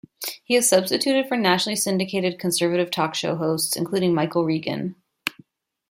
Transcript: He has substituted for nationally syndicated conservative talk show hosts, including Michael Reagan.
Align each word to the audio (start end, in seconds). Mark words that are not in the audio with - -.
He 0.43 0.55
has 0.55 0.67
substituted 0.67 1.27
for 1.27 1.37
nationally 1.37 1.75
syndicated 1.75 2.39
conservative 2.39 2.89
talk 2.89 3.13
show 3.13 3.35
hosts, 3.35 3.75
including 3.77 4.15
Michael 4.15 4.43
Reagan. 4.43 4.95